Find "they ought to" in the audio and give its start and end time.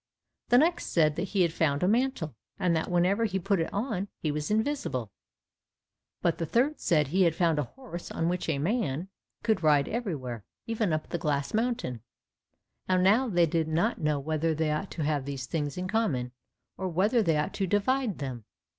14.55-15.03, 17.21-17.67